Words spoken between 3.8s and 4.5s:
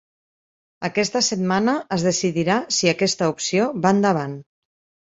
va endavant.